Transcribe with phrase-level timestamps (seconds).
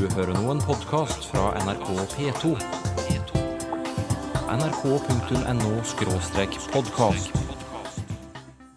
[0.00, 2.54] Du hører nå en podkast fra NRK P2.
[4.48, 5.72] nrk.no
[6.72, 7.28] podkast.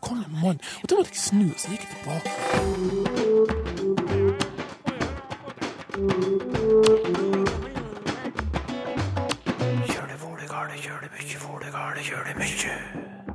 [0.04, 0.60] Kom mann.
[0.84, 2.32] Og da måtte jeg snu, så gikk jeg tilbake.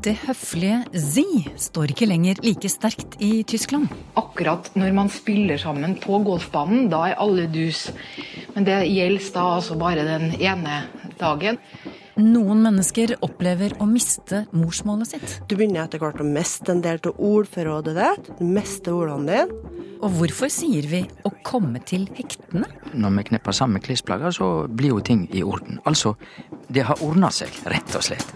[0.04, 3.88] Det høflige zi står ikke lenger like sterkt i Tyskland.
[4.12, 7.88] akkurat når man spiller sammen på golfbanen, da er alle dus.
[8.54, 10.84] Men det gjelder da altså bare den ene
[11.18, 11.58] dagen.
[12.18, 15.34] Noen mennesker opplever å miste morsmålet sitt.
[15.46, 18.30] Du begynner etter hvert å miste en del av ordforrådet ditt.
[18.40, 19.74] Du mister ordene dine.
[19.98, 22.66] Og hvorfor sier vi å komme til hektene?
[22.94, 25.78] Når vi knepper sammen klesplagger, så blir jo ting i orden.
[25.86, 26.14] Altså,
[26.70, 28.30] det har ordna seg, rett og slett.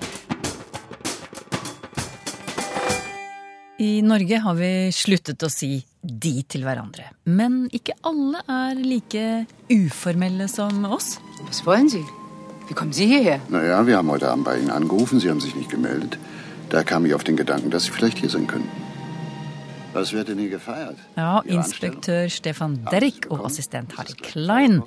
[3.82, 7.04] I Norge har vi sluttet å si de til hverandre.
[7.24, 11.18] Men ikke alle er like uformelle som oss.
[11.38, 12.02] Hva wollen Sie?
[12.68, 13.40] Wie kommen Sie hierher?
[13.48, 15.20] Naja, wir haben heute Abend bei Ihnen angerufen.
[15.20, 16.18] Sie haben sich nicht gemeldet.
[16.70, 18.70] Da kam ich auf den Gedanken, dass Sie vielleicht hier sein könnten.
[19.92, 20.96] Was wird denn hier gefeiert?
[21.16, 24.80] Ja, inspektør Stefan Derrick og assistent Harry Klein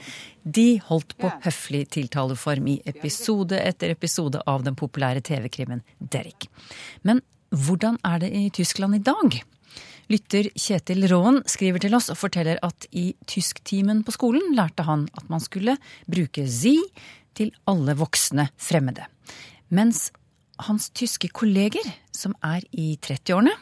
[0.43, 6.49] de holdt på høflig tiltaleform i episode etter episode av den populære TV-krimmen Derrick.
[7.03, 7.21] Men
[7.53, 9.43] hvordan er det i Tyskland i dag?
[10.11, 15.07] Lytter Kjetil Raan skriver til oss og forteller at i tysktimen på skolen lærte han
[15.17, 16.77] at man skulle bruke zi
[17.35, 19.07] til alle voksne fremmede.
[19.73, 20.11] Mens
[20.61, 21.83] hans tyske kolleger,
[22.15, 23.55] som er i 30-årene,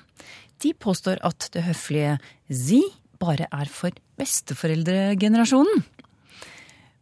[0.62, 2.18] de påstår at det høflige
[2.52, 2.84] zi
[3.24, 5.84] bare er for besteforeldregenerasjonen.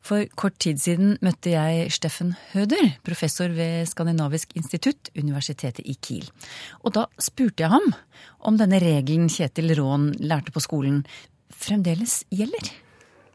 [0.01, 6.25] For kort tid siden møtte jeg Steffen Høder, professor ved Skandinavisk institutt, Universitetet i Kiel.
[6.81, 7.91] Og da spurte jeg ham
[8.41, 11.03] om denne regelen Kjetil Raan lærte på skolen,
[11.53, 12.71] fremdeles gjelder.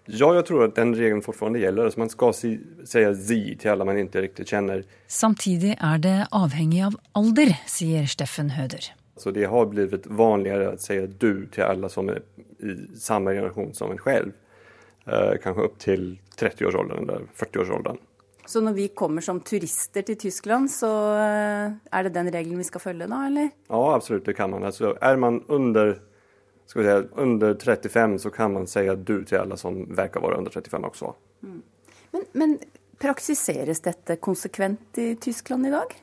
[0.07, 1.91] Ja, jeg tror at den regelen fortfarande gjelder.
[1.99, 2.53] Man skal si,
[2.87, 4.85] si zi til alle man ikke riktig kjenner.
[5.11, 8.93] Samtidig er det avhengig av alder, sier Steffen Høder.
[9.17, 12.23] Så det har blitt vanligere å si du til alle som er
[12.63, 14.35] i samme generasjon som en selv.
[15.07, 16.07] Eh, kanskje opp til
[16.41, 17.99] 30-årsalderen eller 40-årsalderen.
[18.47, 22.69] Så når vi kommer som turister til Tyskland, så eh, er det den regelen vi
[22.69, 23.51] skal følge da, eller?
[23.67, 24.65] Ja, absolutt, det kan man.
[24.69, 25.97] Altså, er man under,
[26.71, 26.87] si,
[27.19, 31.13] under 35 så kan man si du til alle som verker være under 35 også.
[31.43, 32.59] Men, men
[33.03, 35.97] praksiseres dette konsekvent i Tyskland i dag?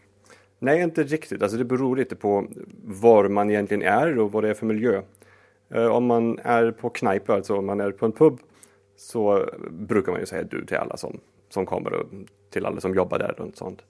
[0.63, 1.41] Nei, ikke riktig.
[1.41, 2.37] Alltså det beror litt på
[3.01, 5.01] hvor man egentlig er, og hva det er for miljø.
[5.73, 8.39] Uh, om man er på kneipe, altså om man er på en pub,
[8.95, 12.05] så brukar man ju säga du till alla som, som kommer och
[12.49, 13.81] till alla som jobbar där och sånt.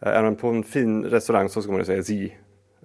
[0.00, 2.36] Er är man på en fin restaurang så ska man säga si,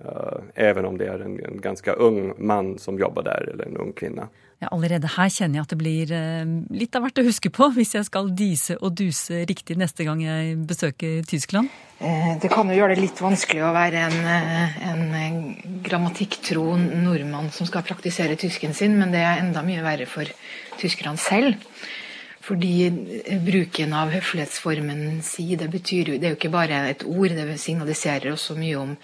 [0.05, 3.77] eh, även om det är en, en ganska ung man som jobbar där eller en
[3.77, 4.27] ung kvinna.
[4.59, 7.69] Ja, allerede her kjenner jeg at det blir eh, litt av hvert å huske på
[7.77, 11.71] hvis jeg skal dise og duse riktig neste gang jeg besøker Tyskland.
[12.03, 17.47] Eh, Det kan jo gjøre det litt vanskelig å være en, eh, en grammatikktro nordmann
[17.55, 20.27] som skal praktisere tysken sin, men det er enda mye verre for
[20.81, 21.55] tyskerne selv.
[22.43, 22.89] Fordi
[23.45, 28.33] bruken av høflighetsformen si, det betyr Det er jo ikke bare et ord, det signaliserer
[28.33, 28.95] også mye om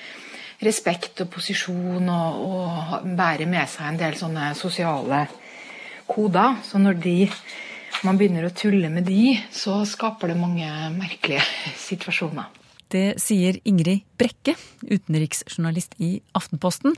[0.66, 5.28] respekt og posisjon, og, og bærer med seg en del sånne sosiale
[6.08, 6.60] koder.
[6.66, 7.18] Så når de,
[8.08, 11.46] man begynner å tulle med de, så skaper det mange merkelige
[11.88, 12.52] situasjoner.
[12.92, 14.54] Det sier Ingrid Brekke,
[14.86, 16.94] utenriksjournalist i Aftenposten,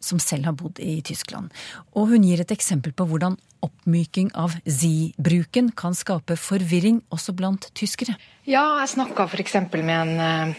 [0.00, 1.52] som selv har bodd i Tyskland.
[1.94, 7.68] Og hun gir et eksempel på hvordan oppmyking av zi-bruken kan skape forvirring også blant
[7.76, 8.16] tyskere.
[8.48, 9.56] Ja, jeg snakka f.eks.
[9.76, 10.54] med en eh,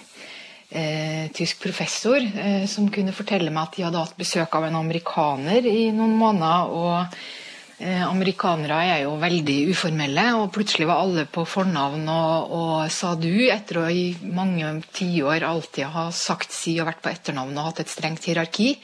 [0.70, 4.78] eh, tysk professor eh, som kunne fortelle meg at de hadde hatt besøk av en
[4.84, 6.70] amerikaner i noen måneder.
[6.70, 7.41] og
[7.82, 13.32] Amerikanere er jo veldig uformelle, og plutselig var alle på fornavn og, og sa du,
[13.50, 17.82] etter å i mange tiår alltid ha sagt si og vært på etternavn og hatt
[17.82, 18.76] et strengt hierarki.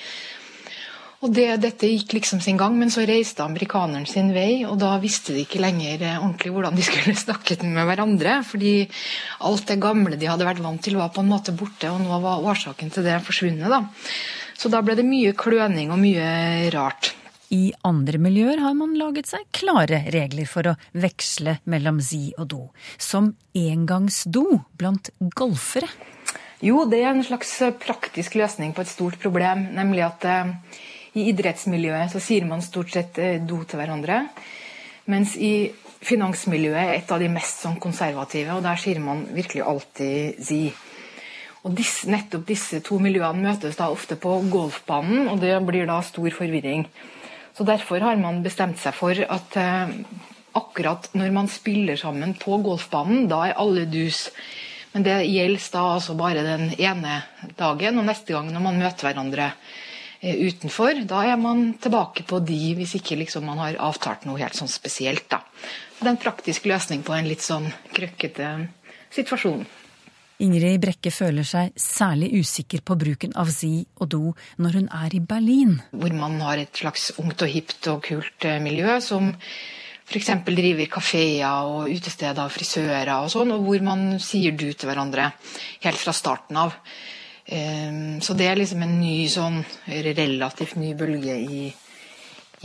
[1.25, 4.91] Og det, Dette gikk liksom sin gang, men så reiste amerikaneren sin vei, og da
[5.01, 8.39] visste de ikke lenger eh, ordentlig hvordan de skulle snakke med hverandre.
[8.45, 8.75] Fordi
[9.49, 12.21] alt det gamle de hadde vært vant til, var på en måte borte, og nå
[12.21, 13.65] var årsaken til det forsvunnet.
[13.73, 13.81] da.
[14.57, 17.16] Så da ble det mye kløning og mye rart.
[17.53, 22.49] I andre miljøer har man laget seg klare regler for å veksle mellom zi og
[22.51, 22.61] do.
[22.99, 24.43] Som engangsdo
[24.75, 25.87] blant golfere.
[26.59, 30.53] Jo, det er en slags eh, praktisk løsning på et stort problem, nemlig at eh,
[31.17, 34.23] i idrettsmiljøet så sier man stort sett eh, do til hverandre,
[35.07, 35.69] mens i
[36.07, 40.63] finansmiljøet er et av de mest sånn konservative, og der sier man virkelig alltid zi.
[41.61, 46.01] Og disse, nettopp disse to miljøene møtes da ofte på golfbanen, og det blir da
[46.05, 46.87] stor forvirring.
[47.57, 49.93] Så Derfor har man bestemt seg for at eh,
[50.57, 54.27] akkurat når man spiller sammen på golfbanen, da er alle dus.
[54.93, 57.23] Men det gjelder da altså bare den ene
[57.57, 59.49] dagen, og neste gang når man møter hverandre
[60.21, 64.37] eh, utenfor, da er man tilbake på de, hvis ikke liksom man har avtalt noe
[64.37, 65.25] helt sånn spesielt.
[65.33, 65.41] da.
[65.97, 68.53] Det er en praktisk løsning på en litt sånn krøkkete
[69.17, 69.65] situasjon.
[70.43, 74.21] Ingrid Brekke føler seg særlig usikker på bruken av zi og do
[74.61, 75.79] når hun er i Berlin.
[75.89, 79.31] Hvor man har et slags ungt og hipt og kult eh, miljø som
[80.07, 80.29] f.eks.
[80.45, 85.31] driver kafeer og utesteder og frisører og sånn, og hvor man sier du til hverandre
[85.83, 86.77] helt fra starten av.
[87.47, 89.59] Ehm, så det er liksom en ny sånn
[89.89, 91.67] relativt ny bølge i,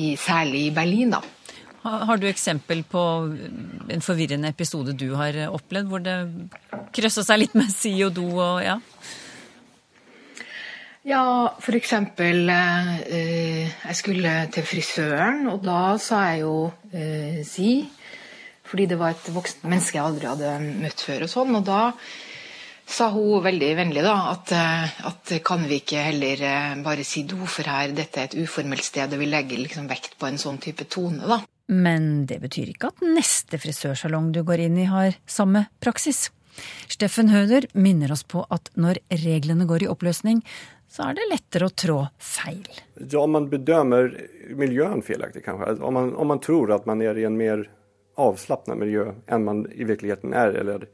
[0.03, 1.23] i særlig i Berlin, da.
[1.83, 3.01] Har du eksempel på
[3.91, 6.17] en forvirrende episode du har opplevd, hvor det
[6.95, 8.79] krøssa seg litt med si og do og ja?
[11.03, 16.57] Ja, eksempel eh, Jeg skulle til frisøren, og da sa jeg jo
[16.95, 17.81] eh, si.
[18.63, 21.27] Fordi det var et voksent menneske jeg aldri hadde møtt før.
[21.27, 21.81] Og sånn, og da
[22.87, 27.27] sa hun veldig vennlig da, at, eh, at kan vi ikke heller eh, bare si
[27.27, 30.39] do, for her dette er et uformelt sted, og vi legger liksom vekt på en
[30.41, 31.27] sånn type tone.
[31.27, 31.43] da.
[31.73, 36.27] Men det betyr ikke at neste frisørsalong du går inn i har samme praksis.
[36.93, 40.43] Steffen Høder minner oss på at når reglene går i oppløsning,
[40.93, 42.67] så er det lettere å trå feil.
[43.01, 44.11] Ja, om man bedømmer
[44.59, 45.79] miljøen feilaktig, kanskje.
[45.81, 47.65] Om man, om man, tror at man er i en mer
[48.21, 50.85] avslappet miljø enn man i virkeligheten er, eller,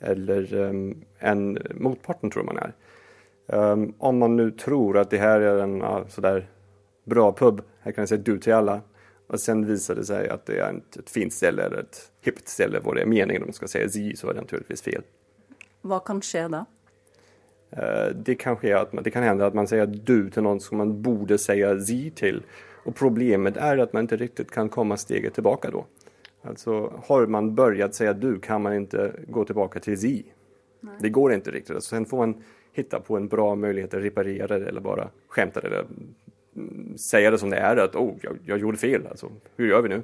[0.00, 0.86] eller um,
[1.20, 1.44] enn
[1.76, 2.72] motparten tror man er.
[3.52, 6.46] Um, om man nå tror at det her er en uh, sånn
[7.12, 8.80] bra pub, her kan jeg si du til alle,
[9.28, 12.74] og sen viser det seg at det er et, fint sted eller et hipt sted
[12.82, 15.06] hvor det er meningen om man skal si zi, så er det naturligvis feil.
[15.82, 16.64] Hva kan skje da?
[18.14, 20.82] Det kan, skje at man, det kan hende at man sier du til noen som
[20.82, 22.42] man burde si zi til.
[22.84, 25.84] Og problemet er at man ikke riktig kan komme steget tilbake da.
[26.42, 30.16] Altså, har man begynt si du, kan man ikke gå tilbake til zi.
[30.82, 30.98] Nei.
[31.00, 31.78] Det går ikke riktig.
[31.78, 32.34] Så sen får man
[32.72, 35.86] hitta på en bra mulighet å reparere det, eller bare skjemte det, eller
[37.00, 39.06] si det som det er, at oh, jeg, jeg gjorde feil.
[39.08, 40.02] Altså, hva gjør vi nå?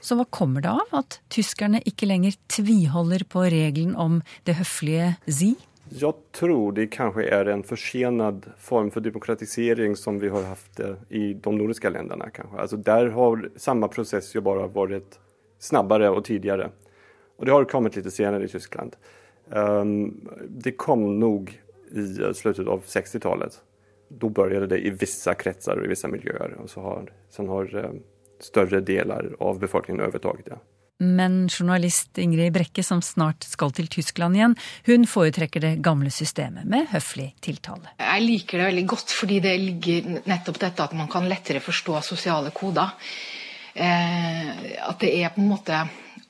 [0.00, 5.12] Så hva kommer det av at tyskerne ikke lenger tviholder på regelen om det høflige
[5.26, 5.52] zi?
[5.92, 10.80] Jeg tror det kanskje er en forsenet form for demokratisering som vi har hatt
[11.12, 12.30] i de nordiske landene.
[12.56, 15.18] Altså der har samme prosess jo bare vært
[15.62, 16.70] snabbere og tidligere.
[17.36, 18.96] Og det har kommet litt senere i Tyskland.
[19.52, 21.52] Um, det kom nok
[21.92, 22.06] i
[22.38, 23.58] slutten av 60-tallet.
[24.20, 26.58] Da begynte det i visse kretser og i visse miljøer.
[26.62, 28.02] Og så har, sen har um,
[28.42, 30.60] større deler av befolkningen overtatt det.
[31.02, 34.54] Men journalist Ingrid Brekke, som snart skal til Tyskland igjen,
[34.86, 37.96] hun foretrekker det gamle systemet med høflig tiltale.
[37.98, 41.98] Jeg liker det veldig godt, fordi det ligger nettopp dette at man kan lettere forstå
[42.06, 42.94] sosiale koder.
[43.74, 44.52] Eh,
[44.84, 45.82] at det er på en måte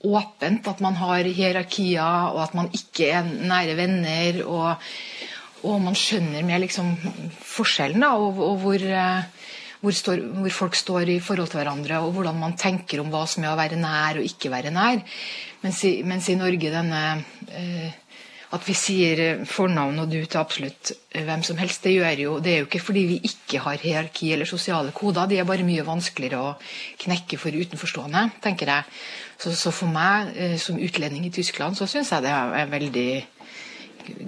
[0.02, 4.40] åpent, at man har hierarkier, og at man ikke er nære venner.
[4.46, 4.88] Og,
[5.62, 6.94] og man skjønner mer liksom
[7.46, 9.48] forskjellen, da, og, og hvor eh,
[9.82, 13.24] hvor, står, hvor, folk står i forhold til hverandre, og hvordan man tenker om hva
[13.26, 15.02] som er å være nær og ikke være nær.
[15.64, 17.02] Mens i, mens i Norge denne
[17.50, 17.90] eh,
[18.52, 22.38] at vi sier fornavn og du til absolutt eh, hvem som helst, det gjør jo
[22.44, 25.66] Det er jo ikke fordi vi ikke har hierarki eller sosiale koder, de er bare
[25.66, 26.54] mye vanskeligere å
[27.02, 28.98] knekke for utenforstående, tenker jeg.
[29.40, 33.10] Så, så for meg eh, som utlending i Tyskland, så syns jeg det er veldig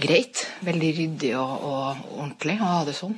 [0.01, 0.47] greit.
[0.65, 3.17] Veldig ryddig og, og ordentlig å ha det sånn.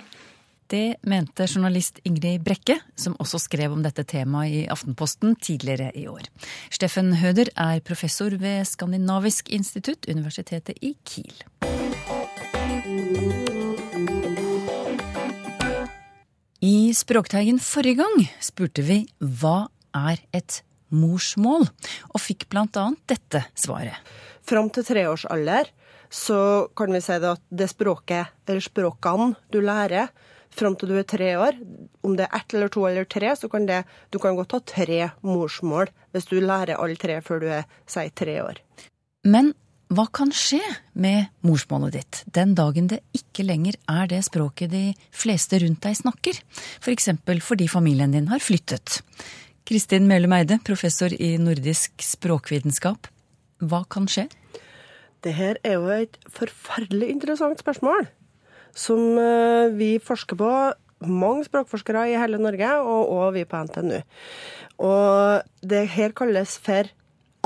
[0.66, 6.08] Det mente journalist Ingrid Brekke, som også skrev om dette temaet i Aftenposten tidligere i
[6.10, 6.26] år.
[6.74, 11.38] Steffen Høder er professor ved Skandinavisk institutt, Universitetet i Kiel.
[16.66, 21.66] I Språkteigen forrige gang spurte vi hva er et morsmål,
[22.10, 23.94] og fikk blant annet dette svaret.
[24.46, 25.70] Fram til treårsalder
[26.10, 30.10] så kan vi si at det språket, eller språkene du lærer,
[30.56, 31.58] fram til du er tre år.
[32.06, 34.62] Om det er ett eller to eller tre, så kan det, du kan godt ha
[34.64, 38.60] tre morsmål hvis du lærer alle tre før du er si tre år.
[39.26, 39.52] Men
[39.92, 40.62] hva kan skje
[40.98, 44.84] med morsmålet ditt den dagen det ikke lenger er det språket de
[45.14, 46.40] fleste rundt deg snakker,
[46.82, 47.10] f.eks.
[47.22, 49.00] For fordi familien din har flyttet?
[49.66, 53.08] Kristin Mølum Eide, professor i nordisk språkvitenskap.
[53.66, 54.26] Hva kan skje?
[55.24, 58.08] Det her er jo et forferdelig interessant spørsmål
[58.76, 60.50] som eh, vi forsker på.
[61.06, 63.98] Mange språkforskere i hele Norge, og, også vi på NTNU.
[64.86, 66.88] Og det her kalles for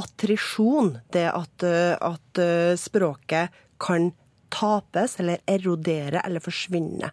[0.01, 0.97] attrisjon.
[1.13, 4.11] Det at, eh, at eh, språket kan
[4.51, 7.13] tapes eller erodere eller forsvinne.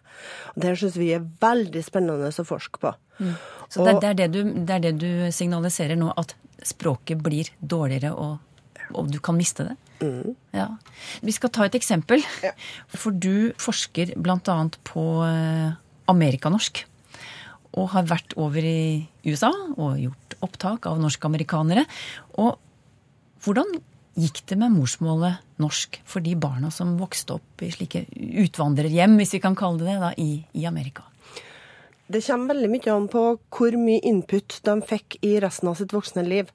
[0.54, 2.92] Og det syns vi er veldig spennende å forske på.
[3.18, 3.34] Mm.
[3.68, 6.34] Så det, det, er det, du, det, er det, du, signaliserer nå, at
[6.66, 8.38] språket blir dårligere, og,
[8.94, 9.76] og du kan miste det?
[10.54, 10.68] Ja.
[11.24, 12.22] Vi skal ta et eksempel.
[12.94, 14.58] For du forsker bl.a.
[14.86, 15.74] på eh,
[16.10, 16.84] amerikanorsk.
[17.78, 21.84] Og har vært over i USA og gjort opptak av norskamerikanere.
[22.40, 22.56] Og
[23.44, 23.76] hvordan
[24.18, 28.06] gikk det med morsmålet norsk for de barna som vokste opp i slike
[28.42, 31.06] utvandrerhjem, hvis vi kan kalle det det, da, i, i Amerika?
[32.08, 33.22] Det kommer veldig mye an på
[33.52, 36.48] hvor mye input de fikk i resten av sitt voksne liv.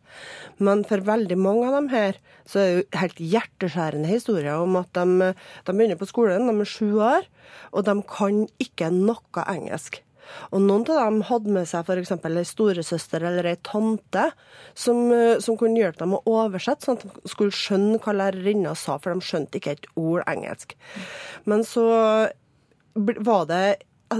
[0.58, 2.18] Men for veldig mange av dem her,
[2.50, 5.30] så er det jo helt hjerteskjærende historier om at de,
[5.68, 7.30] de begynner på skolen, de er sju år,
[7.72, 10.02] og de kan ikke noe engelsk.
[10.50, 12.14] Og noen av dem hadde med seg f.eks.
[12.16, 14.30] ei storesøster eller ei tante
[14.74, 15.06] som,
[15.44, 19.14] som, kunne hjelpe dem å oversette, sånn at de skulle skjønne hva lærerinna sa, for
[19.14, 20.74] de skjønte ikke et ord engelsk.
[21.50, 21.86] Men så
[22.96, 23.66] var det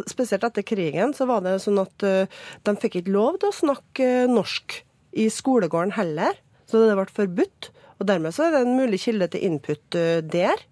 [0.10, 3.58] spesielt etter krigen, så var det sånn at uh, de fikk ikke lov til å
[3.58, 4.80] snakke norsk
[5.20, 6.38] i skolegården heller.
[6.70, 7.72] Så det ble forbudt.
[8.00, 10.66] Og dermed så er det en mulig kilde til input uh, der.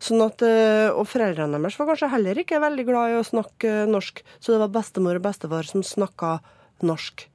[0.00, 0.40] Sånn at,
[0.96, 4.60] og foreldrene deres var kanskje heller ikke veldig glad i å snakke norsk, så det
[4.62, 6.38] var bestemor og bestefar som snakka
[6.88, 7.26] norsk.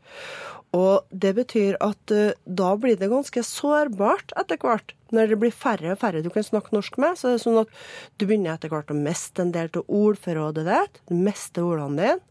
[0.74, 2.16] Og det betyr at
[2.50, 4.96] da blir det ganske sårbart etter hvert.
[5.16, 7.62] Når det blir færre og færre du kan snakke norsk med, så er det sånn
[7.64, 7.74] at
[8.20, 11.04] du begynner etter hvert å miste en del av ordforrådet ditt.
[11.10, 12.24] Du mister ordene dine.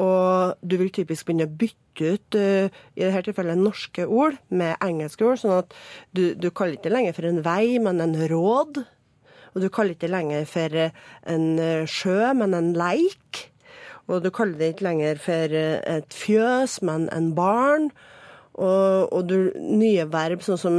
[0.00, 4.78] Og du vil typisk begynne å bytte ut uh, i dette tilfellet norske ord med
[4.84, 5.40] engelske ord.
[5.42, 5.74] Sånn at
[6.14, 8.82] du, du kaller ikke lenger for en vei, men en råd.
[9.50, 11.46] Og du kaller ikke lenger for en
[11.90, 13.48] sjø, men en leik.
[14.10, 17.90] Og du kaller det ikke lenger for et fjøs, men en barn.
[18.54, 20.78] Og, og du, nye verb, sånn som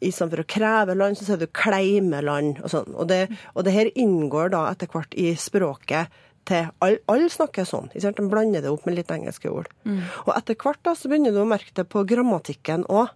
[0.00, 2.60] istedenfor å kreve land, så sier du kleime land.
[2.62, 2.94] Og sånn.
[2.94, 7.66] Og det, og det her inngår da etter hvert i språket til Alle all snakker
[7.66, 7.88] sånn.
[7.90, 9.70] De blander det opp med litt engelske ord.
[9.82, 10.02] Mm.
[10.26, 13.10] Og etter hvert da, så begynner du å merke det på grammatikken òg.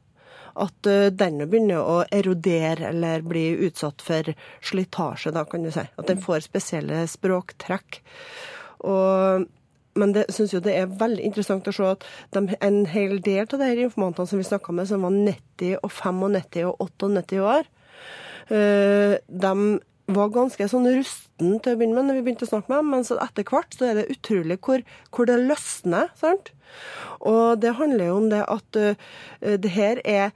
[0.60, 4.32] At uh, den begynner å erodere eller bli utsatt for
[4.66, 5.84] slitasje, da, kan du si.
[5.86, 8.00] At den får spesielle språktrekk.
[8.90, 9.46] Og,
[9.98, 13.46] men det synes jo det er veldig interessant å se at de, en hel del
[13.46, 17.70] av de informantene som vi snakka med, som var 90 og 95 og 98 år,
[18.52, 19.54] uh, de
[20.10, 22.94] var ganske sånn rusten til å begynne med når vi begynte å snakke med dem,
[22.94, 24.82] men så etter hvert så er det utrolig hvor,
[25.14, 26.10] hvor det løsner.
[26.18, 26.50] sant?
[27.26, 30.30] Og det handler jo om det at uh, det her er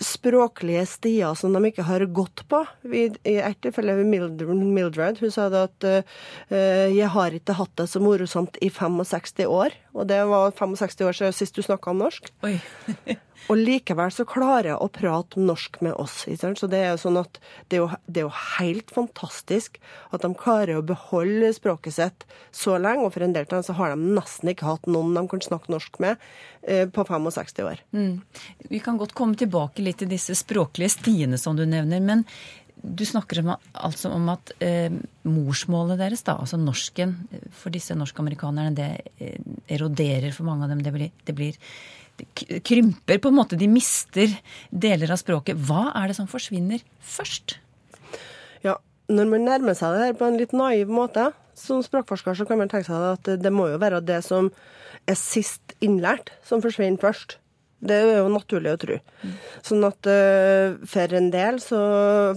[0.00, 2.64] språklige stier som de ikke har gått på.
[2.90, 3.06] I
[3.38, 8.58] ett tilfelle Mildred hun sa det at uh, jeg har ikke hatt det så morosomt
[8.64, 9.76] i 65 år.
[9.94, 12.32] Og det var 65 år siden sist du snakka norsk.
[12.46, 12.58] Oi.
[13.50, 16.22] og likevel så klarer jeg å prate norsk med oss.
[16.24, 17.38] Så det er jo sånn at
[17.68, 19.78] det er jo, det er jo helt fantastisk
[20.14, 23.04] at de klarer å beholde språket sitt så lenge.
[23.04, 25.44] Og for en del av dem så har de nesten ikke hatt noen de kan
[25.44, 26.20] snakke norsk med
[26.68, 27.84] uh, på 65 år.
[27.96, 28.20] Mm.
[28.72, 32.00] Vi kan godt komme tilbake litt til disse språklige stiene som du nevner.
[32.04, 32.28] men
[32.84, 34.92] du snakker om, altså om at eh,
[35.24, 37.14] morsmålet deres, da, altså norsken,
[37.56, 39.38] for disse norskamerikanerne, det eh,
[39.72, 40.82] eroderer for mange av dem.
[40.84, 41.56] Det blir, det blir
[42.64, 43.58] krymper på en måte.
[43.58, 44.32] De mister
[44.70, 45.58] deler av språket.
[45.58, 47.58] Hva er det som forsvinner først?
[48.64, 48.78] Ja,
[49.12, 52.58] når man nærmer seg det her på en litt naiv måte, som språkforsker, så kan
[52.58, 54.50] man tenke seg at det må jo være det som
[55.10, 57.38] er sist innlært, som forsvinner først.
[57.84, 58.96] Det er jo naturlig å tro.
[59.64, 61.80] Sånn at uh, for en del, så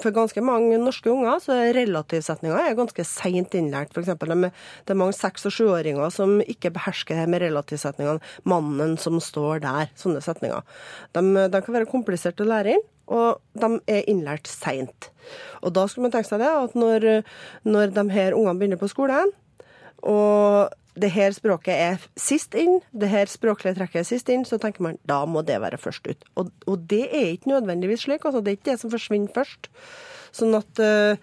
[0.04, 3.94] For ganske mange norske unger så er relativsetninga ganske seint innlært.
[3.96, 8.22] For eksempel, det er mange seks- og sjuåringer som ikke behersker det med relativsetningene.
[8.44, 9.92] 'Mannen som står der'.
[9.98, 10.63] Sånne setninger.
[11.16, 12.86] De, de kan være kompliserte å lære inn.
[13.08, 15.12] Og de er innlært seint.
[15.63, 17.08] Og da skulle man tenke seg det at når,
[17.63, 19.32] når de her ungene begynner på skolen,
[20.04, 24.60] og det her språket er sist inn, det her språklige trekket er sist inn, så
[24.62, 26.27] tenker man da må det være først ut.
[26.39, 28.25] Og, og det er ikke nødvendigvis slik.
[28.25, 29.70] altså Det er ikke det som forsvinner først.
[30.36, 31.18] Sånn at uh,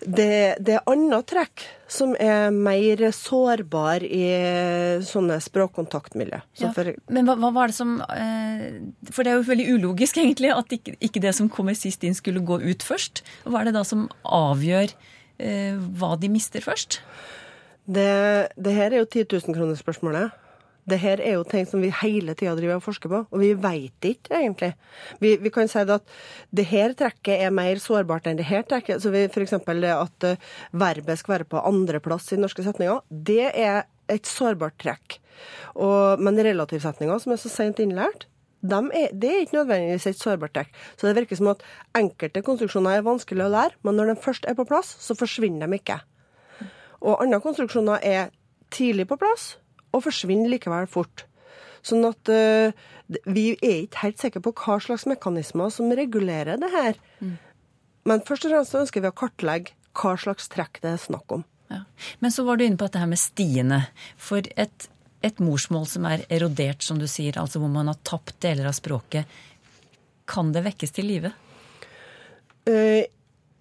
[0.00, 4.22] det, det, er andre trekk som er mer sårbar i
[5.06, 6.40] sånne språkkontaktmiljø.
[6.56, 8.66] Så ja, for, men hva, hva, var det som uh,
[9.10, 12.16] For det er jo veldig ulogisk, egentlig, at ikke, ikke, det som kommer sist inn,
[12.16, 13.24] skulle gå ut først.
[13.44, 17.02] Hva er det da som avgjør uh, hva de mister først?
[17.90, 18.10] Det,
[18.54, 20.36] det her er jo 10 000-kronersspørsmålet.
[20.90, 23.50] Det her er jo ting som vi hele tida driver og forsker på, og vi
[23.58, 24.70] veit ikke egentlig.
[25.22, 26.14] Vi, vi, kan si at
[26.56, 29.02] det her trekket er mer sårbart enn det her trekket.
[29.02, 29.54] Så f.eks.
[29.58, 35.20] at uh, verbet skal være på andreplass i norske setninger, det er et sårbart trekk.
[35.76, 38.26] Og, men relativsetninger som er så seint innlært,
[38.60, 40.72] de er, det er ikke nødvendigvis et sårbart trekk.
[40.96, 41.62] Så det virker som at
[41.96, 45.70] enkelte konstruksjoner er vanskelig å lære, men når de først er på plass, så forsvinner
[45.70, 46.00] de ikke.
[47.00, 48.30] Og andre konstruksjoner er
[48.74, 49.54] tidlig på plass
[49.90, 51.24] og forsvinner likevel fort.
[51.86, 52.72] Sånn at uh,
[53.24, 57.00] vi er ikke helt sikre på hva slags mekanismer som regulerer det her.
[57.18, 57.36] Mm.
[58.08, 61.44] Men først og fremst ønsker vi å kartlegge hva slags trekk det er snakk om.
[61.70, 61.82] Ja.
[62.22, 63.82] Men så var du inne på dette her med stiene.
[64.20, 64.88] For et,
[65.26, 68.76] et morsmål som er erodert, som du sier, altså hvor man har tapt deler av
[68.76, 69.28] språket,
[70.30, 71.32] kan det vekkes til live?
[72.68, 73.02] Uh,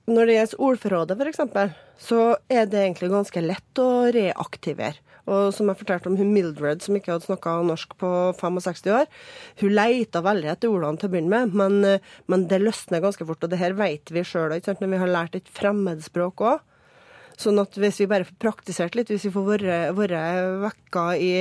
[0.10, 5.02] når det gjelder ordforrådet, f.eks., så er det egentlig ganske lett å reaktivere.
[5.30, 9.10] Og som jeg fortalte om hun Mildred, som ikke hadde snakka norsk på 65 år,
[9.62, 13.28] hun leita veldig etter ordene til å begynne med, men, eh, men det løsner ganske
[13.28, 13.44] fort.
[13.44, 16.66] Og det her vet vi sjøl når vi har lært et fremmedspråk òg.
[17.40, 19.46] Sånn at hvis vi bare får praktisert litt, hvis vi får
[19.96, 20.16] vært
[20.60, 21.32] vekka i,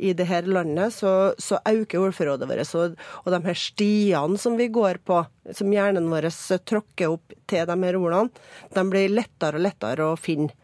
[0.00, 2.72] i det her landet, så, så øker ordforrådet vårt.
[2.80, 5.20] Og, og, de her stiene som vi går på,
[5.52, 6.30] som hjernen vår
[6.64, 8.32] tråkker opp til de her ordene,
[8.72, 10.54] de blir lettere og lettere å finne.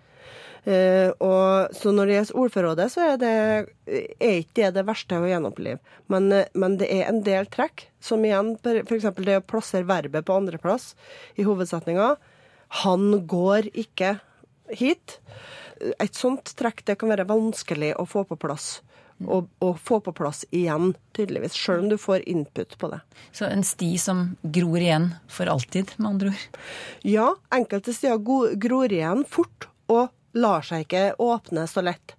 [0.68, 3.34] Uh, og, så når det gjelder ordforrådet, så er, det,
[3.88, 5.78] er ikke det det verste å gjenopplive.
[6.12, 9.06] Men, men, det er en del trekk, som igjen f.eks.
[9.20, 10.90] det å plassere verbet på andreplass
[11.36, 12.14] i hovedsetninga.
[12.84, 14.18] Han går ikke
[14.70, 15.18] hit.
[15.98, 18.78] Et sånt trekk det kan være vanskelig å få på plass.
[19.18, 21.56] Og, og, få på plass igjen, tydeligvis.
[21.58, 23.00] Sjøl om du får input på det.
[23.34, 26.60] Så en sti som gror igjen for alltid, med andre ord?
[27.02, 32.14] Ja, enkelte stier gror igjen fort, og lar seg ikke åpne så lett.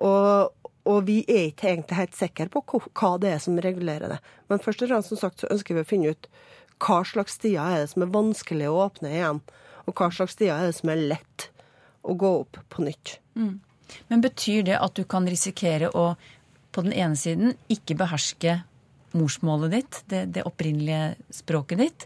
[0.00, 0.54] Og,
[0.88, 4.20] og vi er ikke egentlig helt sikre på hva det er som regulerer det.
[4.48, 6.30] Men først og fremst som sagt, så ønsker vi å finne ut
[6.78, 9.40] hva slags stier er det som er vanskelig å åpne igjen,
[9.88, 11.27] og hva slags stier er det som er lett
[12.02, 13.18] å gå opp på nytt.
[13.38, 13.58] Mm.
[14.08, 16.12] Men betyr det at du kan risikere å
[16.72, 18.58] på den ene siden ikke beherske
[19.16, 22.04] morsmålet ditt, det, det opprinnelige språket ditt,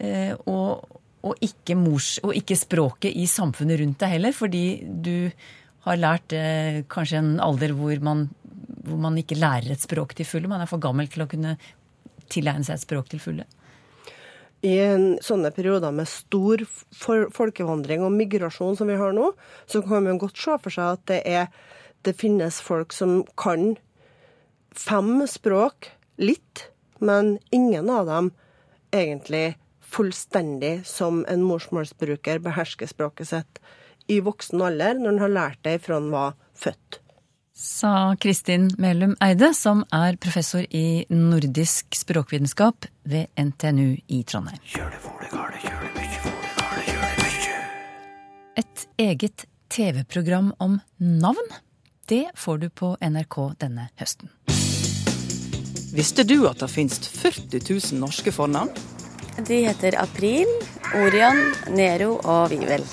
[0.00, 5.28] eh, og, og, ikke mors, og, ikke språket i samfunnet rundt deg heller, fordi du
[5.84, 8.24] har lært eh, kanskje en alder hvor man,
[8.88, 10.50] hvor man ikke lærer et språk til fulle.
[10.50, 11.54] Man er for gammel til å kunne
[12.32, 13.46] tilegne seg et språk til fulle
[14.66, 14.76] i
[15.24, 16.64] sånne perioder med stor
[17.32, 19.30] folkevandring og migrasjon som vi har nå,
[19.66, 21.48] så kan man godt se for seg at det, er,
[22.04, 23.74] det finnes folk som kan
[24.76, 26.68] fem språk litt,
[27.00, 28.32] men ingen av dem
[28.92, 29.56] egentlig
[29.90, 33.62] fullstendig som en morsmålsbruker behersker språket sitt
[34.10, 37.00] i voksen alder, når han har lært det fra han var født
[37.60, 44.60] sa Kristin Melum Eide, som er professor i nordisk språkvitenskap ved NTNU i Trondheim.
[48.56, 51.52] Et eget TV-program om navn,
[52.08, 54.32] det får du på NRK denne høsten.
[55.92, 58.72] Visste du at det finnes 40 000 norske fornavn?
[59.44, 60.48] De heter April,
[60.96, 61.44] Orion,
[61.76, 62.84] Nero og Vivel.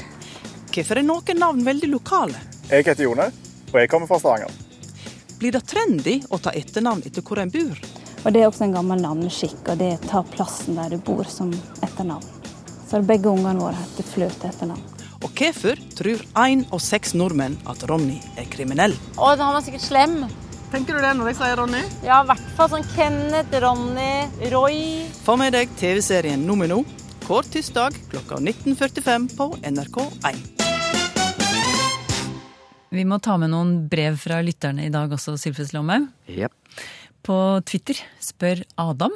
[0.75, 2.47] Hvorfor er noen navn veldig lokale?
[2.67, 3.32] Jeg heter Jone
[3.73, 4.51] og jeg kommer fra Stavanger.
[5.38, 7.77] Blir det trendy å ta etternavn etter hvor en bor?
[8.25, 11.53] Og Det er også en gammel navneskikk, og det tar plassen der du bor som
[11.86, 12.25] etternavn.
[12.88, 14.84] Så begge ungene våre heter Fløt etternavn.
[15.23, 18.93] Og hvorfor tror én av seks nordmenn at Ronny er kriminell?
[19.17, 20.19] Å, han var sikkert slem.
[20.71, 21.82] Tenker du det når jeg sier Ronny?
[22.06, 24.12] Ja, i hvert fall sånn Kenneth, Ronny,
[24.51, 24.82] Roy.
[25.23, 26.84] Få med deg TV-serien Nomino
[27.27, 30.57] hver tirsdag klokka 19.45 på NRK1.
[32.89, 36.08] Vi må ta med noen brev fra lytterne i dag også, Sylfes Lomhaug.
[36.32, 36.54] Yep.
[37.28, 39.15] På Twitter spør Adam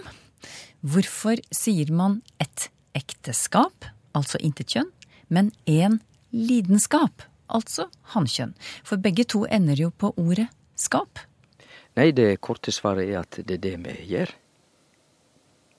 [0.82, 3.86] hvorfor sier man et ekteskap,
[4.18, 4.90] altså intetkjønn,
[5.32, 6.00] men én
[6.36, 8.56] lidenskap, altså hannkjønn?
[8.84, 11.22] For begge to ender jo på ordet skap.
[11.96, 14.34] Nei, det korte svaret er at det er det vi gjør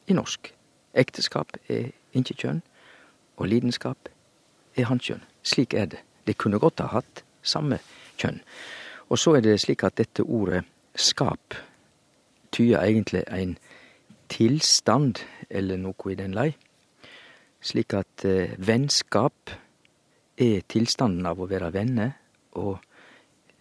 [0.08, 0.48] i norsk.
[0.96, 2.62] Ekteskap er intetkjønn,
[3.36, 4.08] og lidenskap
[4.78, 5.24] er hannkjønn.
[5.44, 6.00] Slik er det.
[6.24, 7.78] Det kunne godt ha hatt samme
[8.20, 8.40] kjønn.
[9.10, 10.62] Og så er det slik at dette ordet
[10.96, 11.56] skap
[12.52, 13.56] tyder egentlig en
[14.32, 16.52] tilstand, eller noe i den lei.
[17.62, 19.52] Slik at eh, vennskap
[20.40, 22.16] er tilstanden av å være venner,
[22.56, 22.80] og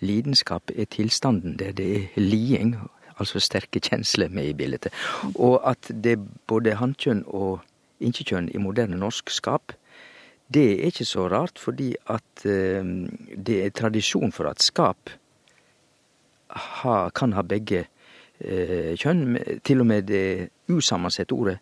[0.02, 2.76] lidenskap er tilstanden der det er liding,
[3.18, 4.88] altså sterke kjensler med i bildet.
[5.36, 6.18] Og at det
[6.48, 7.62] både hannkjønn og
[8.02, 9.76] inkjekjønn i moderne norsk skap
[10.54, 12.84] det er ikke så rart, fordi at eh,
[13.38, 15.14] det er tradisjon for at skap
[16.52, 17.86] ha, kan ha begge
[18.40, 19.38] eh, kjønn.
[19.64, 21.60] Til og med det usammensette ordet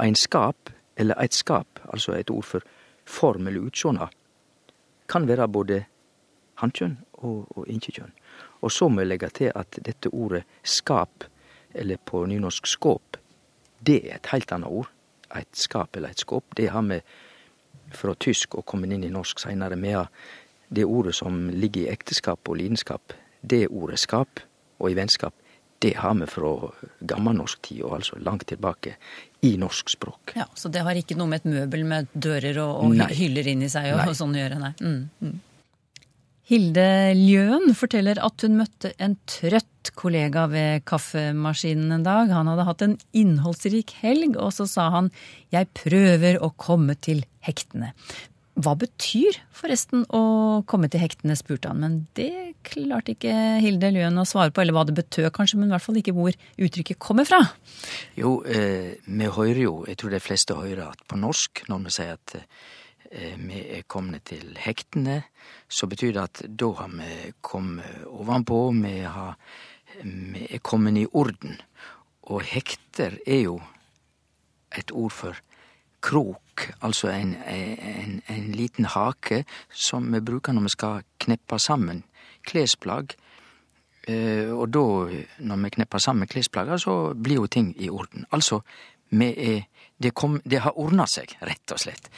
[0.00, 2.66] ein skap, eller eit skap, altså et ord for
[3.04, 4.12] form eller utsjånad,
[5.08, 5.82] kan være både
[6.62, 8.12] hannkjønn og, og inkjekjønn.
[8.62, 11.26] Og så må jeg legge til at dette ordet skap,
[11.74, 13.16] eller på nynorsk skåp,
[13.82, 14.90] det er et helt annet ord.
[15.34, 16.44] Et skap eller et skåp.
[16.56, 17.00] Det har med
[17.92, 20.06] fra tysk og kommet inn i norsk seinere, med
[20.72, 24.40] det ordet som ligger i ekteskap og lidenskap, det ordet skap,
[24.82, 25.34] og i vennskap,
[25.82, 26.50] det har vi fra
[27.10, 28.94] gammelnorsk tid, og altså langt tilbake
[29.42, 30.34] i norsk språk.
[30.38, 33.70] Ja, Så det har ikke noe med et møbel med dører og, og hyller inni
[33.72, 34.72] seg og, og sånn å gjøre, nei.
[34.78, 35.40] Mm, mm.
[36.52, 42.30] Hilde Ljøen forteller at hun møtte en trøtt kollega ved kaffemaskinen en dag.
[42.34, 45.10] Han hadde hatt en innholdsrik helg, og så sa han
[45.50, 47.92] 'jeg prøver å komme til hektene'.
[48.52, 50.20] Hva betyr forresten å
[50.68, 53.32] komme til hektene, spurte han, men det klarte ikke
[53.64, 56.12] Hilde Løen å svare på, eller hva det betød kanskje, men i hvert fall ikke
[56.12, 57.40] hvor uttrykket kommer fra.
[58.18, 61.94] Jo, eh, vi hører jo, jeg tror de fleste hører at på norsk, når vi
[61.96, 65.22] sier at eh, vi er kommet til hektene,
[65.64, 69.38] så betyr det at da har vi kommet ovenpå, vi, har,
[70.04, 71.56] vi er kommet i orden.
[72.28, 73.56] Og hekter er jo
[74.76, 75.40] et ord for
[76.02, 82.02] krok, altså en, en, en liten hake som vi bruker når vi skal kneppe sammen
[82.48, 83.14] klesplagg.
[84.10, 84.86] Eh, og da,
[85.46, 88.26] når vi knepper sammen klesplagga, så blir jo ting i orden.
[88.34, 88.60] Altså,
[89.12, 89.30] vi
[90.02, 90.12] det,
[90.44, 92.10] det har ordna seg, rett og slett.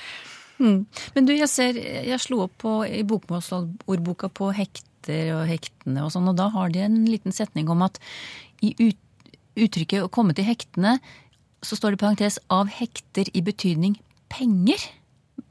[0.58, 0.84] Mm.
[1.14, 6.14] Men du, jeg ser, jeg slo opp på, i bokmålsordboka på hekter og hektene og
[6.14, 7.98] sånn, og da har de en liten setning om at
[8.64, 9.00] i ut,
[9.54, 10.96] uttrykket 'å komme til hektene'
[11.64, 13.96] så står det i parentes 'av hekter' i betydning
[14.30, 14.78] penger.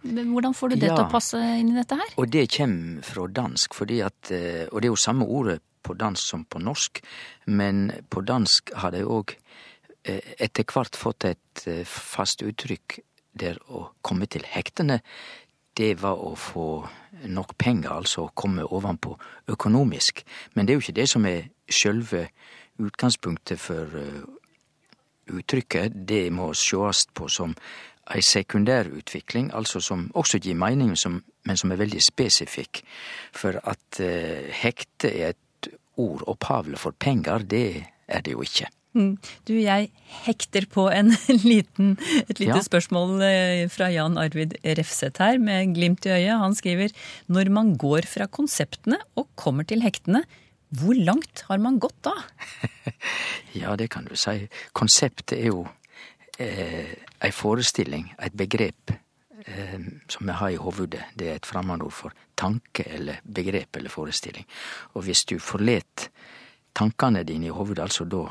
[0.03, 0.95] Hvordan får du det Ja.
[0.95, 2.09] til å passe inn i dette her?
[2.17, 6.21] Og det kommer fra dansk, at eh, Og det er jo samme ordet på dansk
[6.29, 7.01] som på norsk,
[7.47, 9.35] men på dansk har de òg
[10.05, 12.99] etter hvert fått et eh, fast uttrykk
[13.39, 15.01] der å komme til hektene,
[15.77, 16.87] det var å få
[17.25, 19.15] nok penger, altså å komme ovenpå
[19.49, 20.23] økonomisk.
[20.53, 22.27] Men det er jo ikke det som er sjølve
[22.83, 24.21] utgangspunktet for eh,
[25.31, 25.95] uttrykket.
[26.07, 27.55] Det må sjåast på som
[28.13, 32.81] ei sekundær utvikling, altså som også gir mening, som, men som er veldig spesifikk.
[33.31, 35.69] For at eh, hekte er et
[36.01, 38.67] ord opphavlig for penger, det er det jo ikke.
[38.93, 39.15] Mm.
[39.47, 39.87] Du, jeg
[40.27, 41.15] hekter på en
[41.47, 41.95] liten,
[42.27, 42.61] et lite Ja.
[42.61, 46.37] spørsmål eh, fra Jan Arvid Refseth her, med glimt i øyet.
[46.43, 46.93] Han skriver
[47.31, 50.25] når man går fra konseptene og kommer til hektene,
[50.79, 52.15] hvor langt har man gått da?
[53.61, 54.47] Ja, det kan du si.
[54.73, 55.67] Konseptet er jo
[56.41, 56.95] eh,
[57.31, 58.93] forestilling, et begrep,
[59.45, 59.75] eh,
[60.09, 61.03] som vi har i hovudet.
[61.13, 64.47] Det er et fremmedord for tanke eller begrep eller forestilling.
[64.97, 66.09] Og hvis du forlet
[66.73, 68.25] tankene dine i hovudet, altså da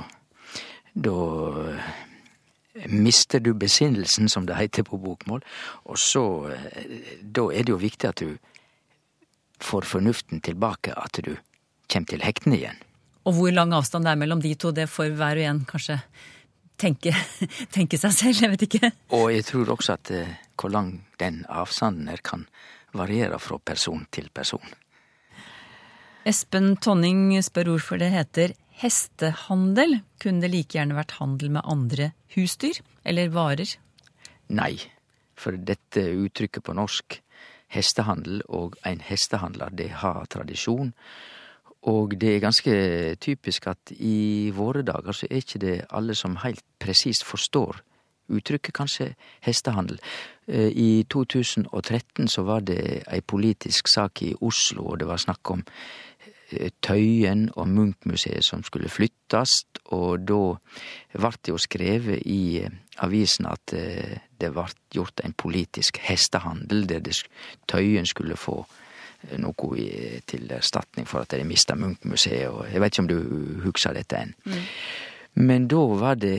[0.95, 1.13] da
[2.75, 5.43] eh, mister du besinnelsen, som det heter på bokmål.
[5.85, 8.37] Og så eh, Da er det jo viktig at du
[9.61, 11.37] får fornuften tilbake, at du
[11.93, 12.79] kjem til hektene igjen.
[13.29, 15.99] Og hvor lang avstand det er mellom de to, det får hver og en kanskje
[16.81, 17.15] tenke,
[17.77, 18.93] tenke seg selv, jeg vet ikke.
[19.15, 22.47] Og jeg tror også at eh, hvor lang den avstanden er, kan
[22.97, 24.65] variere fra person til person.
[26.29, 30.01] Espen Tonning spør hvorfor det heter hestehandel.
[30.23, 32.79] Kunne det like gjerne vært handel med andre husdyr
[33.09, 33.75] eller varer?
[34.53, 34.77] Nei,
[35.39, 37.19] for dette uttrykket på norsk,
[37.73, 40.93] hestehandel og en hestehandler, det har tradisjon.
[41.91, 42.75] Og det er ganske
[43.21, 47.83] typisk at i våre dager så er ikke det alle som heilt presist forstår
[48.33, 49.09] uttrykket, kanskje
[49.45, 49.99] hestehandel.
[50.47, 55.51] Eh, I 2013 så var det ei politisk sak i Oslo, og det var snakk
[55.51, 55.65] om
[56.51, 60.41] eh, Tøyen og Munch-museet som skulle flyttast, og da
[61.23, 62.71] vart det jo skrevet i eh,
[63.03, 67.23] avisen at det vart gjort en politisk hestehandel, der
[67.67, 68.61] Tøyen skulle få
[69.39, 69.89] noe i,
[70.27, 74.19] til erstatning for at de mista Munch-museet, og jeg vet ikke om du husker dette
[74.19, 74.35] enn.
[75.35, 76.37] Men da var det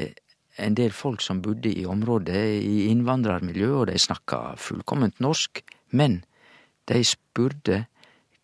[0.61, 6.21] en del folk som bodde i området, i innvandrermiljø, og de snakka fullkomment norsk, men
[6.89, 7.85] de spurte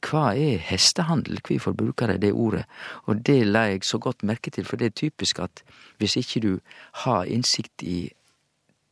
[0.08, 2.64] hva er hestehandel, hvorfor bruker de det ordet?
[3.12, 5.64] Og det la jeg så godt merke til, for det er typisk at
[6.00, 6.54] hvis ikke du
[7.04, 8.10] har innsikt i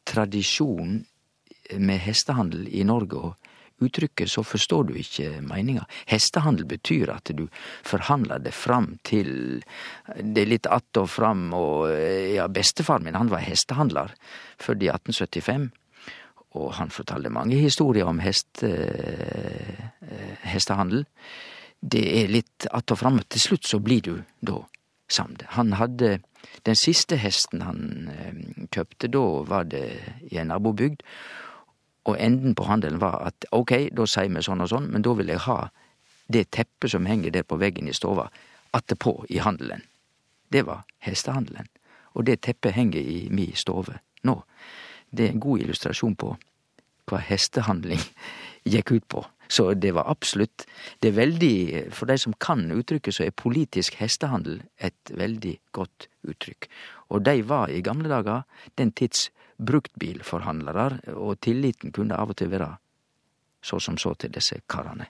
[0.05, 1.05] tradisjon
[1.79, 3.46] med hestehandel i Norge og
[3.83, 5.85] uttrykket, så forstår du ikke meninga.
[6.09, 7.47] Hestehandel betyr at du
[7.85, 9.63] forhandler det fram til
[10.17, 11.89] Det er litt att og fram, og
[12.33, 14.13] ja, bestefar min han var hestehandler,
[14.59, 15.69] født i 1875.
[16.57, 21.05] Og han fortalte mange historier om heste, eh, hestehandel.
[21.81, 24.63] Det er litt att og fram, og til slutt så blir du da
[25.09, 25.43] samd.
[25.47, 26.19] Han hadde
[26.65, 29.99] den siste hesten han eh, kjøpte, da var det
[30.31, 31.03] i en nabobygd.
[32.07, 35.13] Og enden på handelen var at ok, da sier vi sånn og sånn, men da
[35.17, 35.59] vil jeg ha
[36.31, 38.27] det teppet som henger der på veggen i stova,
[38.75, 39.83] attpå i handelen.
[40.51, 41.67] Det var hestehandelen.
[42.15, 44.41] Og det teppet henger i mi stove nå.
[45.09, 46.33] Det er en god illustrasjon på
[47.07, 48.01] hva hestehandling
[48.73, 49.23] gikk ut på.
[49.47, 50.65] Så det var absolutt
[50.99, 56.09] Det er veldig For de som kan uttrykket, så er politisk hestehandel et veldig godt
[56.27, 56.67] uttrykk.
[57.09, 58.43] Og de var i gamle dager
[58.77, 62.75] den tids bruktbilforhandlarar, og tilliten kunne av og til være
[63.63, 65.09] så som så til disse karene.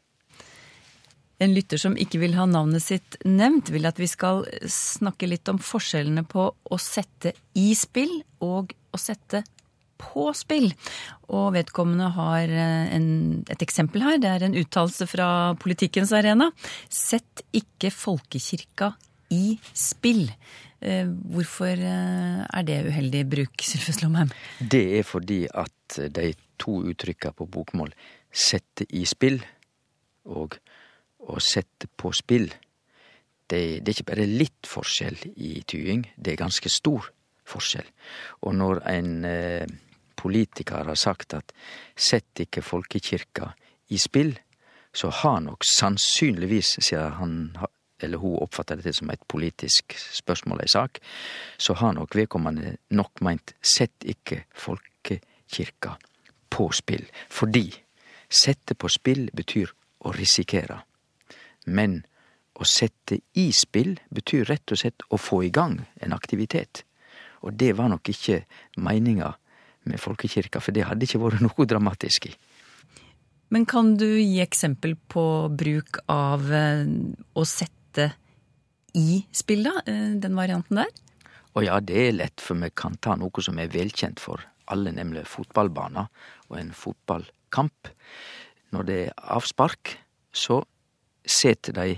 [1.38, 4.42] En lytter som ikke vil ha navnet sitt nevnt, vil at vi skal
[4.74, 9.44] snakke litt om forskjellene på å sette i spill og å sette
[10.02, 10.72] på spill.
[11.34, 13.10] Og vedkommende har eh, en,
[13.50, 14.18] et eksempel her.
[14.22, 15.30] Det er en uttalelse fra
[15.62, 16.50] Politikkens arena.
[16.90, 18.94] Sett ikke folkekirka
[19.34, 20.26] i spill.
[20.82, 24.30] Eh, hvorfor eh, er det uheldig bruk, Sylfes Lomheim?
[24.60, 27.94] Det er fordi at de to uttrykka på bokmål,
[28.32, 29.40] sette i spill
[30.28, 30.60] og
[31.28, 32.50] å sette på spill,
[33.48, 37.08] det, det er ikke bare litt forskjell i tying, det er ganske stor
[37.48, 37.88] forskjell.
[38.44, 39.78] Og når en eh,
[40.20, 41.54] politiker har sagt at
[41.96, 43.54] sett ikke folkekirka
[43.94, 44.36] i spill,
[44.98, 47.36] så har nok sannsynligvis, siden han
[48.04, 51.00] eller hun oppfatter dette som et politisk spørsmål, ei sak,
[51.58, 55.96] så har nok vedkommende nok meint sett ikke folkekirka
[56.54, 57.08] på spill.
[57.30, 57.70] Fordi
[58.30, 59.74] sette på spill betyr
[60.06, 60.82] å risikere.
[61.66, 62.02] Men
[62.58, 66.84] å sette i spill betyr rett og slett å få i gang en aktivitet.
[67.46, 68.44] Og det var nok ikke
[68.82, 69.34] meininga
[69.88, 72.34] med folkekirka, for det hadde ikke vært noe dramatisk i.
[73.54, 75.24] Men kan du gi eksempel på
[75.56, 76.84] bruk av eh,
[77.32, 77.77] å sette
[78.98, 79.82] i spill, da?
[79.86, 80.92] Eh, den varianten der?
[81.58, 84.92] Å ja, det er lett, for vi kan ta noe som er velkjent for alle,
[84.94, 86.10] nemlig fotballbaner
[86.50, 87.92] og en fotballkamp.
[88.76, 89.96] Når det er avspark,
[90.36, 90.62] så
[91.28, 91.98] setter de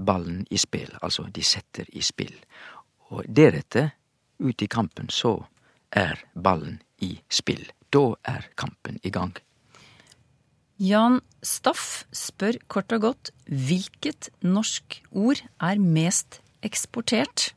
[0.00, 2.34] ballen i spill, altså de setter i spill.
[3.10, 3.92] Og deretter,
[4.40, 5.36] ut i kampen, så
[5.92, 7.66] er ballen i spill.
[7.92, 9.34] Da er kampen i gang.
[10.80, 17.50] Jan Staff spør kort og godt hvilket norsk ord er mest eksportert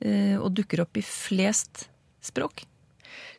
[0.00, 1.90] eh, og dukker opp i flest
[2.24, 2.62] språk?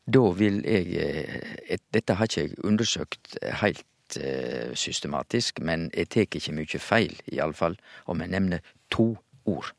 [0.06, 6.28] Da vil jeg eh, Dette har ikke jeg undersøkt heilt eh, systematisk, men jeg tar
[6.28, 8.62] ikke mye feil, iallfall om jeg nevner
[8.94, 9.16] to
[9.50, 9.72] ord.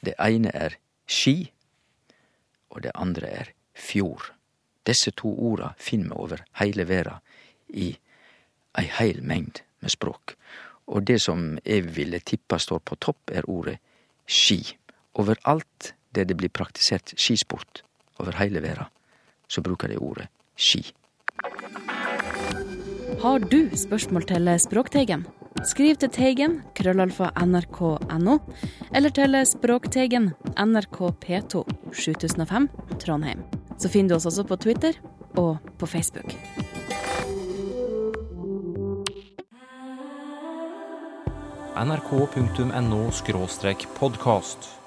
[0.00, 1.50] Det ene er ski,
[2.72, 4.32] og det andre er fjord.
[4.88, 7.18] Disse to orda finner vi over hele verda
[7.68, 7.90] i
[8.78, 10.36] ei heil mengd med språk.
[10.92, 13.78] Og det som eg ville tippa står på topp, er ordet
[14.26, 14.60] ski.
[15.18, 17.82] Overalt der det blir praktisert skisport
[18.20, 18.88] over heile verda,
[19.48, 20.84] så bruker de ordet ski.
[23.22, 25.26] Har du spørsmål til Språkteigen?
[25.68, 28.38] Skriv til Teigen, krøllalfa nrk.no,
[28.94, 32.68] eller til Språkteigen, NRK P2, 7005,
[33.04, 33.44] Trondheim.
[33.78, 34.98] Så finner du oss også på Twitter
[35.36, 36.32] og på Facebook.
[41.74, 43.10] nrk.no
[43.88, 44.81] podkast.